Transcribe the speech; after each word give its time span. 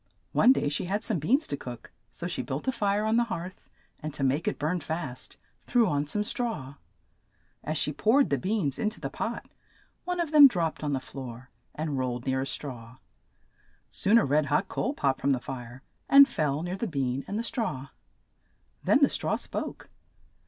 One 0.31 0.51
day 0.51 0.67
she 0.67 0.85
had 0.85 1.03
some 1.03 1.19
beans 1.19 1.47
to 1.47 1.55
cook, 1.55 1.91
so 2.11 2.25
she 2.25 2.41
built 2.41 2.67
a 2.67 2.71
fire 2.71 3.05
on 3.05 3.17
the 3.17 3.25
hearth, 3.25 3.69
and 3.99 4.11
to 4.15 4.23
make 4.23 4.47
it 4.47 4.57
burn 4.57 4.79
fast 4.79 5.37
threw 5.61 5.87
on 5.87 6.07
some 6.07 6.23
straw. 6.23 6.73
As 7.63 7.77
she 7.77 7.93
poured 7.93 8.31
the 8.31 8.39
beans 8.39 8.79
in 8.79 8.89
to 8.89 8.99
the 8.99 9.11
pot, 9.11 9.47
one 10.03 10.19
of 10.19 10.31
them 10.31 10.47
dropped 10.47 10.83
on 10.83 10.93
the 10.93 10.99
floor 10.99 11.51
and 11.75 11.99
rolled 11.99 12.25
near 12.25 12.41
a 12.41 12.47
straw. 12.47 12.97
Soon 13.91 14.17
a 14.17 14.25
red 14.25 14.47
hot 14.47 14.67
coal 14.67 14.95
popped 14.95 15.21
from 15.21 15.33
the 15.33 15.39
fire, 15.39 15.83
and 16.09 16.27
fell 16.27 16.63
near 16.63 16.77
the 16.77 16.87
bean 16.87 17.23
and 17.27 17.37
the 17.37 17.43
straw. 17.43 17.89
Then 18.83 19.03
the 19.03 19.07
straw 19.09 19.35
spoke. 19.35 19.91